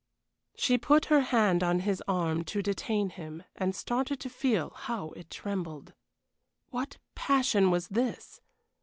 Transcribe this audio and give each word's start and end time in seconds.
She 0.55 0.79
put 0.79 1.05
her 1.13 1.19
hand 1.19 1.61
on 1.63 1.81
his 1.81 2.01
arm 2.07 2.43
to 2.45 2.63
detain 2.63 3.11
him, 3.11 3.43
and 3.55 3.75
started 3.75 4.19
to 4.21 4.31
feel 4.31 4.71
how 4.71 5.09
it 5.09 5.29
trembled. 5.29 5.93
What 6.71 6.97
passion 7.13 7.69
was 7.69 7.89
this? 7.89 8.41